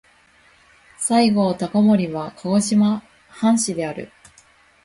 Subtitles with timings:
[0.97, 4.11] 西郷隆盛は鹿児島藩士である。